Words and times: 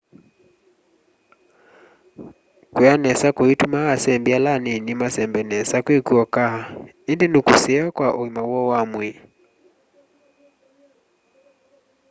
kula 2.73 2.93
nesa 3.01 3.27
kuitumaa 3.37 3.91
asembi 3.95 4.29
ala 4.37 4.49
anini 4.57 4.91
masembe 5.01 5.41
nesa 5.51 5.77
kwi 5.85 5.97
kwoka 6.07 6.43
indi 7.11 7.25
ni 7.29 7.39
kuseo 7.47 7.85
kwa 7.97 8.07
uima 8.21 8.41
woo 8.49 8.69
wa 8.71 8.81
mwii 8.91 9.17